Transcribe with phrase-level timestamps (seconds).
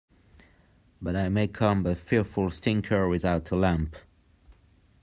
[0.99, 3.97] But I may come a fearful stinker without a lamp.